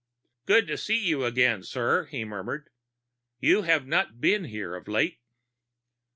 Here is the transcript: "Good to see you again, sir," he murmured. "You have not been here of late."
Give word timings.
"Good 0.47 0.65
to 0.65 0.77
see 0.77 0.97
you 0.97 1.25
again, 1.25 1.61
sir," 1.61 2.05
he 2.05 2.25
murmured. 2.25 2.71
"You 3.39 3.61
have 3.61 3.85
not 3.85 4.19
been 4.19 4.45
here 4.45 4.73
of 4.73 4.87
late." 4.87 5.19